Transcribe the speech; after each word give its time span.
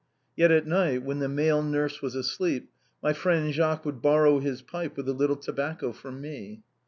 Yet 0.35 0.49
at 0.49 0.65
night, 0.65 1.03
when 1.03 1.19
the 1.19 1.29
male 1.29 1.61
nurse 1.61 2.01
was 2.01 2.15
asleep, 2.15 2.71
my 3.03 3.13
friend 3.13 3.53
Jacques 3.53 3.85
would 3.85 4.01
borrow 4.01 4.39
his 4.39 4.63
pipe 4.63 4.97
with 4.97 5.07
a 5.07 5.13
little 5.13 5.35
tobacco 5.35 5.93
from 5.93 6.19
me. 6.21 6.63